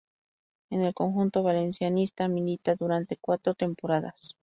En 0.71 0.81
el 0.81 0.95
conjunto 0.95 1.43
valencianista 1.43 2.27
milita 2.27 2.73
durante 2.73 3.17
cuatro 3.17 3.53
temporadas. 3.53 4.35